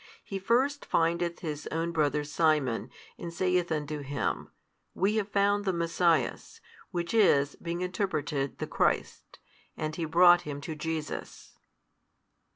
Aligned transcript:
He 0.23 0.39
first 0.39 0.83
findeth 0.83 1.41
his 1.41 1.67
own 1.67 1.91
brother 1.91 2.23
Simon, 2.23 2.89
and 3.19 3.31
saith 3.31 3.71
unto 3.71 3.99
him, 3.99 4.49
We 4.95 5.17
have 5.17 5.29
found 5.29 5.63
the 5.63 5.71
Messias, 5.73 6.59
which 6.89 7.13
is, 7.13 7.55
being 7.57 7.81
interpreted, 7.81 8.57
the 8.57 8.65
Christ. 8.65 9.37
And 9.77 9.95
he 9.95 10.05
brought 10.05 10.41
him 10.41 10.59
to 10.61 10.73
Jesus. 10.73 11.55